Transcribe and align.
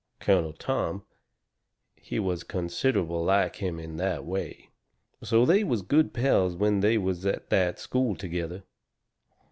Colonel 0.19 0.53
Tom, 0.53 1.03
he 1.95 2.17
was 2.17 2.41
considerable 2.43 3.23
like 3.23 3.57
him 3.57 3.79
in 3.79 3.97
that 3.97 4.25
way. 4.25 4.71
So 5.21 5.45
they 5.45 5.63
was 5.63 5.83
good 5.83 6.11
pals 6.11 6.55
when 6.55 6.79
they 6.79 6.97
was 6.97 7.21
to 7.21 7.43
that 7.49 7.77
school 7.77 8.15
together. 8.15 8.63